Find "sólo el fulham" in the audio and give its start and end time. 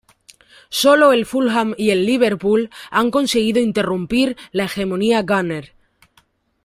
0.71-1.75